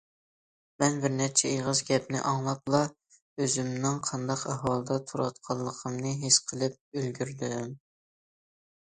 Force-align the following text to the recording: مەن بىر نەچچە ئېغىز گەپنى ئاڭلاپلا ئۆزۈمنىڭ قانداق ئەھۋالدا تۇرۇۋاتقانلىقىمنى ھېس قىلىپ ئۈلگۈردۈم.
مەن 0.83 0.95
بىر 1.01 1.11
نەچچە 1.17 1.49
ئېغىز 1.55 1.81
گەپنى 1.89 2.21
ئاڭلاپلا 2.29 2.79
ئۆزۈمنىڭ 3.43 3.99
قانداق 4.07 4.47
ئەھۋالدا 4.55 4.97
تۇرۇۋاتقانلىقىمنى 5.13 6.15
ھېس 6.25 6.41
قىلىپ 6.53 6.81
ئۈلگۈردۈم. 7.03 7.77